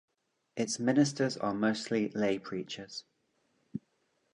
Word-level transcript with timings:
Its 0.55 0.79
ministers 0.79 1.37
are 1.37 1.53
mostly 1.53 2.09
lay 2.09 2.39
preachers. 2.39 3.05